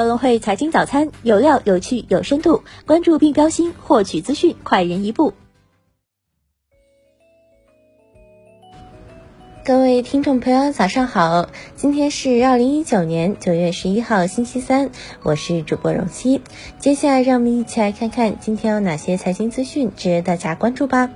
[0.00, 5.34] 高隆汇财经早餐有料、有趣、有深度，关注并标新，获取资讯快人一步。
[9.62, 11.50] 各位听众朋友，早上好！
[11.76, 14.90] 今天是二零一九年九月十一号，星期三，
[15.22, 16.40] 我是主播荣熙。
[16.78, 21.10] 接下来，让我们一起来看看今天有哪些财经资讯值得大家关注吧。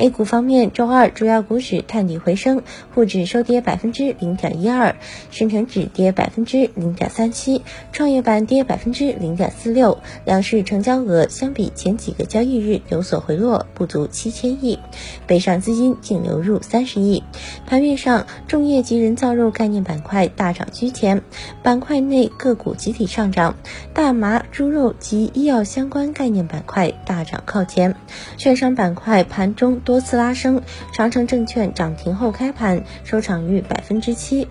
[0.00, 2.62] A 股方面，周二主要股指探底回升，
[2.94, 4.94] 沪指收跌百分之零点一二，
[5.32, 9.98] 深成指跌百分之零点三七，创业板跌百分之零点四六。
[10.24, 14.78] 两市成交额相比前几个交易日有所回落，不足七千亿，
[15.26, 17.24] 北上资金净流入三十亿。
[17.66, 21.22] 盘面上，重业及人造肉概念板块大涨居前，
[21.64, 23.56] 板块内个股集体上涨，
[23.94, 27.96] 大麻、猪肉及医药相关概念板块大涨靠前。
[28.36, 29.80] 券商板块盘中。
[29.88, 30.60] 多次拉升，
[30.92, 34.46] 长城证券涨停后开盘收场逾百分之七。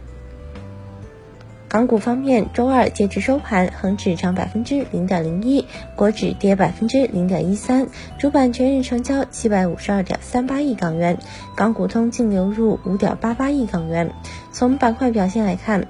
[1.67, 5.63] 港股方面，周二截至收盘，恒指涨百分之零点零一，
[5.95, 11.19] 国指跌百分之零点一三，主板全日成交七百五十二点三八亿港元，
[11.55, 14.09] 港股通净流入五点八八亿港元。
[14.51, 15.85] 从板块表现来看，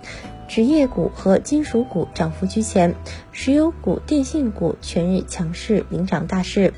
[0.50, 2.96] 职业股和金属股涨幅居前，
[3.32, 6.74] 石油股、电信股全日强势领涨大市。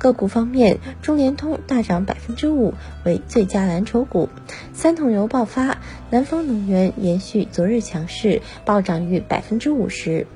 [0.00, 2.72] 个股方面，中联通大涨百分之五，
[3.04, 4.30] 为最佳蓝筹股；
[4.72, 5.76] 三桶油爆发，
[6.08, 10.26] 南方能源延续昨日强势，暴涨逾百分之五十。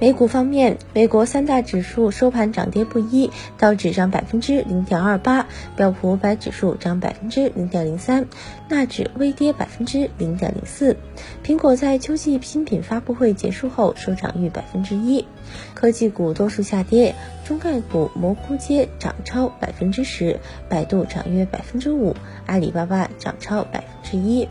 [0.00, 8.26] 美股方面，美国三大指数收盘涨跌不一，道指涨百分之零点二八，标普五百指数涨百分之零点零三，
[8.68, 10.96] 纳指微跌百分之零点零四。
[11.44, 15.26] 苹果在秋季新品发布会结束后收涨逾百分之一。
[15.74, 20.38] 科技股多数下跌，中概股蘑菇街涨超百分之十，
[20.68, 22.14] 百度涨约百分之五，
[22.46, 24.48] 阿里巴巴涨超百分之一。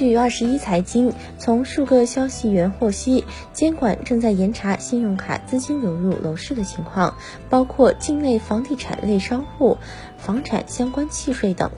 [0.00, 7.18] 据二十一财经从数个消息源获悉，监管正在严查信用卡资金流入楼市的情况，
[7.50, 9.76] 包括境内房地产类商户、
[10.16, 11.70] 房产相关契税等。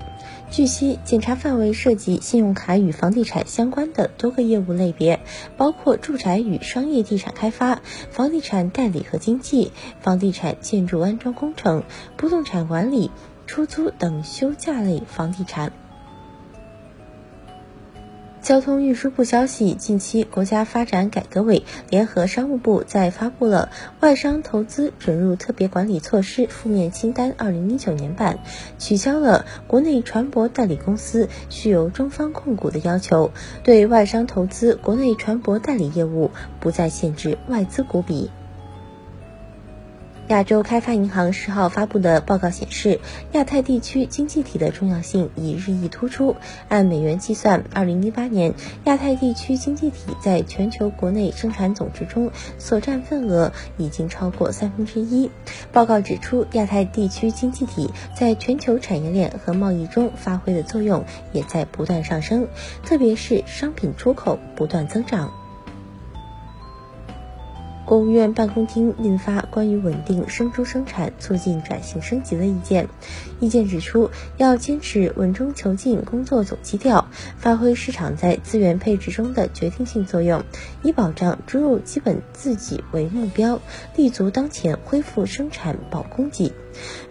[0.53, 5.19] 据悉，检查范围涉及信用卡与房地产相关的多个业务类别，
[5.56, 7.82] 包括住宅与商业地产开发、
[8.12, 11.82] 房地产代理和经纪、房地产建筑安装工程、
[12.16, 13.11] 不动产管理、
[13.49, 15.72] 出租等休假类房地产。
[18.42, 23.70] 交通运输部消息，近期国家发展改革委联合商务部在发布了
[24.03, 28.41] 《外商投资准入特别管理措施负面清单（二零一九年版）》，
[28.84, 33.31] 取消了国内船舶代理公司需由中方控股的要求，
[33.62, 38.32] 对外商投资国内船舶代理业务不再限制外资股比。
[40.28, 43.00] 亚洲开发银行十号发布的报告显示，
[43.33, 46.37] 亚太地区经济体的重要性已日益突出。
[46.69, 55.31] 按美元计算，二零一八年亚太地区经济体在全球国内生产总值中所占份额已经超过三分之一。
[55.71, 62.49] 报告指出，亚太地区经济体在全球产业链和贸易中发挥的作用也在不断上升，
[62.84, 65.41] 特别是商品出口不断增长。
[67.92, 72.88] 国务院办公厅印发关于稳定生猪生产、促进转型升级的意见。
[73.38, 80.42] 意见指出，要坚持稳中求进工作总基调，发挥市场在资源配置中的决定性作用，
[80.82, 83.60] 以保障猪肉基本自给为目标，
[83.94, 86.50] 立足当前恢复生产保供给。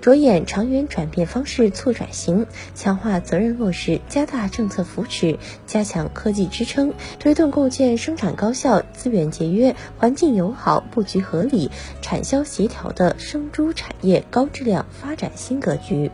[0.02, 2.46] 着眼长远转变方式促转型，
[2.76, 11.72] 强化责任落实，加大政策扶持，加强科技支撑，推动构建生产高效、资源节约、环境友好、布局合理、
[12.02, 16.12] 产销协调的生猪产业高质量发展新格局。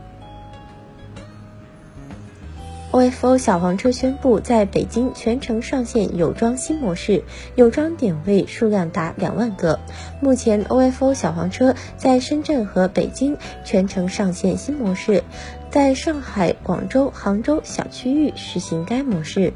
[2.97, 9.79] Ofo 小黄车宣布在北京全程上线有装新模式，有装点位数量达两万个。
[10.19, 15.23] 目前，ofo 小黄车在深圳和北京全程上线新模式，
[15.69, 19.53] 在上海、广州、杭州小区域实行该模式。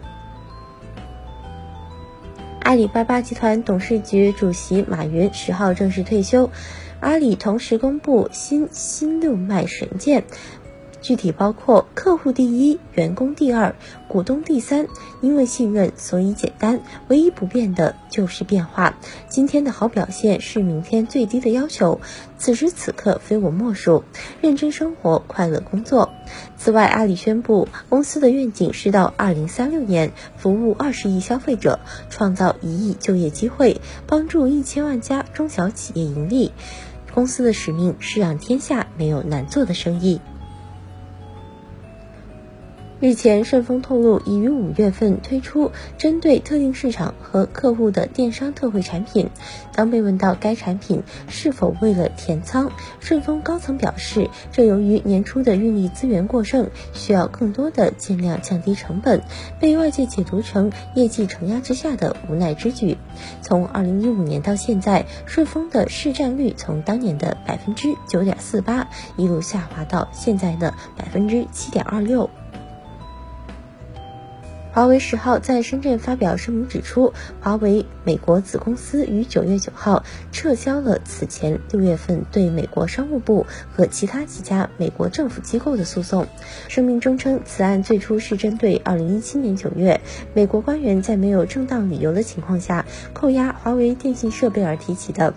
[2.62, 6.52] 阿里巴巴集团董事局主席马云十号正式退休，
[7.00, 10.26] 阿里同时公布新新六脉神剑。
[11.12, 13.76] 具体包括客户第一，员工第二，
[14.08, 14.88] 股东第三。
[15.20, 16.80] 因为信任，所以简单。
[17.10, 18.96] 唯一不变的就是变化。
[19.28, 22.00] 今天的好表现是明天最低的要求。
[22.38, 24.06] 此时此刻非我莫属。
[24.40, 26.14] 认真生活，快乐工作。
[26.56, 36.54] 此外，阿里宣布，公司的愿景是到二零三六年服务二十亿消费者，创造一亿就业机会，帮助一千万家中小企业盈利。
[37.14, 40.22] 公司的使命是让天下没有难做的生意。
[43.02, 49.32] 日前，顺丰透露已于五月份推出针对特定市场和客户的电商特惠产品。
[49.74, 59.24] 当被问到该产品是否为了填仓，顺丰高层表示，这由于年初的运力资源过剩，需要更多的尽量降低成本，
[59.60, 63.00] 被外界解读成业绩承压之下的无奈之举。
[63.42, 68.88] 从二零一五年到现在，顺丰的市占率从当年的百分之九点四八
[69.18, 72.30] 一路下滑到现在的百分之七点二六。
[74.74, 86.26] 华为十号在深圳发表声明指出，华为美国子公司于九月九号撤销了此前六月份对美国商务部和其他几家美国政府机构的诉讼。
[86.70, 90.00] 声明中称，此案最初是针对二零一七年九月
[90.34, 95.34] 美国官员在没有正当理由的情况下扣押华为电信设备而提起的。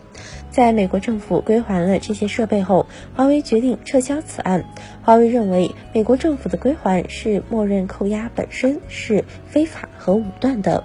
[0.50, 4.64] 在美国政府归还了这些设备后，华为决定撤销此案。
[5.02, 10.84] 华为认为，美国政府的归还是默认扣押本身是非法和武断的。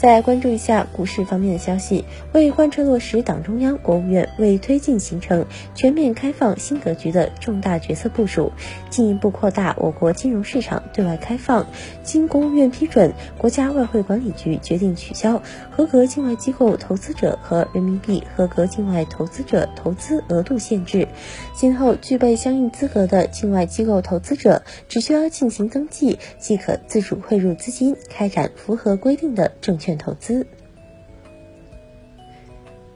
[0.00, 5.44] 再关注一下股市方面的消息，为贯彻落实党中央、国务院为推进形成
[5.74, 8.50] 全面开放新格局的重大决策部署，
[8.88, 11.66] 进一步扩大我国金融市场对外开放，
[12.02, 21.08] 经国务院批准，国家外汇管理局决定取消合格境外机构投资者和人民币合格境外投资者投资额度限制。
[21.54, 30.46] 今后具备相应资格的境外机构投资者，只需要进行登记，即可自主汇入资金，开展符合规定的证券投资，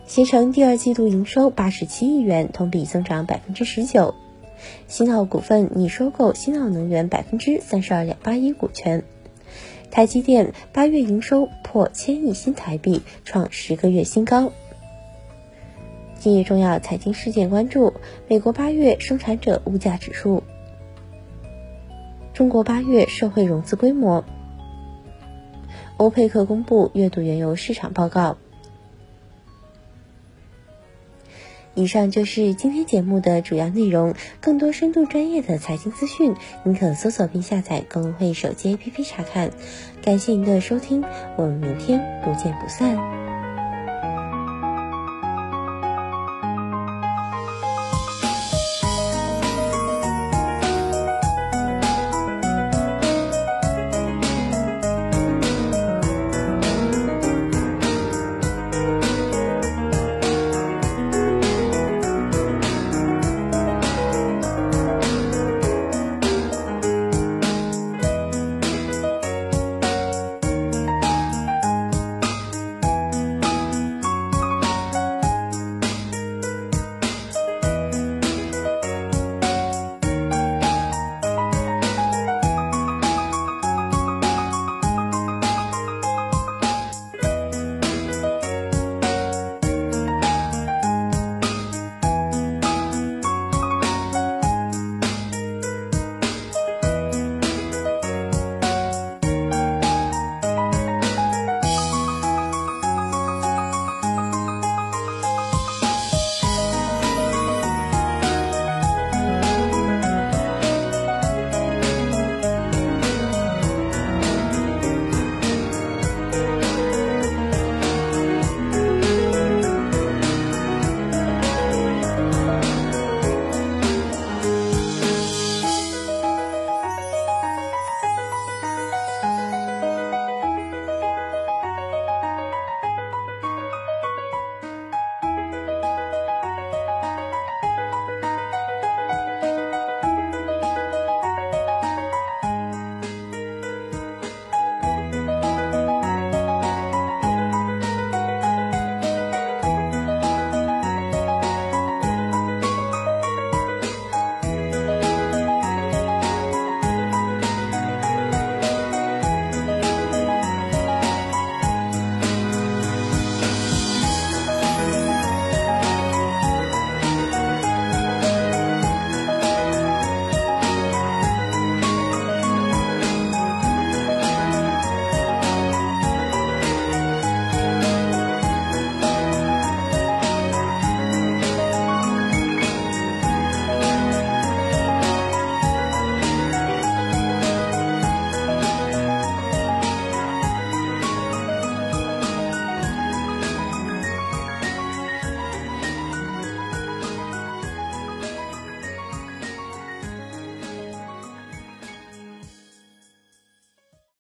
[0.07, 4.15] 携程第二季度营收八十七亿元，同比增长百分之十九。
[4.87, 9.03] 新奥股份拟收购新奥能源百分之三十二点八一股权。
[9.91, 14.53] 台积电八月营收破千亿新台币，创十个月新高。
[16.19, 17.93] 今日重要财经事件关注：
[18.29, 20.43] 美国八月生产者物价指数，
[22.33, 24.25] 中国八月社会融资规模。
[25.97, 28.37] 欧佩克公布月度原油市场报告。
[31.77, 34.15] 以上就是今天节目的主要内容。
[34.41, 39.51] 更多深度专业的财经资讯，您可搜索并下载公会手机 APP 查看。
[40.03, 41.05] 感谢您的收听，
[41.37, 43.24] 我们明天不见不散。